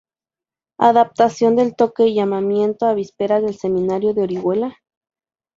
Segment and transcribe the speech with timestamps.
[0.79, 4.75] Adaptación del toque de llamamiento a vísperas al Seminario de Orihuela.